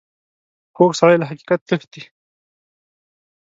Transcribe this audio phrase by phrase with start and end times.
[0.75, 2.03] کوږ سړی له حقیقت تښتي